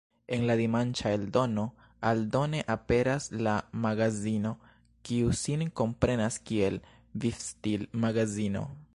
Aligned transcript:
En 0.35 0.43
la 0.49 0.53
dimanĉa 0.59 1.09
eldono 1.15 1.65
aldone 2.11 2.61
aperas 2.75 3.27
la 3.47 3.53
"Magazino", 3.83 4.53
kiu 5.09 5.35
sin 5.41 5.65
komprenas 5.81 6.39
kiel 6.51 6.79
vivstil-magazino. 7.27 8.65